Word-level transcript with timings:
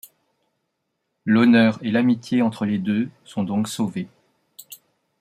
L’honneur 1.25 1.77
et 1.83 1.91
l’amitié 1.91 2.41
entre 2.41 2.65
les 2.65 2.79
deux 2.79 3.11
sont 3.23 3.43
donc 3.43 3.67
sauvés. 3.67 4.07